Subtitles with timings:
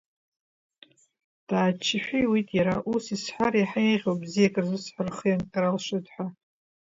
[1.47, 6.27] Дааччашәа иуит иара, ус исҳәар еиҳа еиӷьуп, бзиак рзысҳәар рхы ианҟьар алшоит ҳәа.